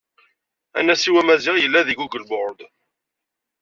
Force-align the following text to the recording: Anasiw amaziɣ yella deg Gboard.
Anasiw 0.79 1.15
amaziɣ 1.21 1.55
yella 1.59 1.87
deg 1.87 2.01
Gboard. 2.19 2.59